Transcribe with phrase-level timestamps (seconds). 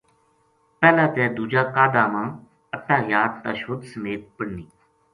[0.79, 2.23] پہلا تے دوجا قعدہ ما
[2.75, 4.65] التحیات تشہد سمیت پڑھنی۔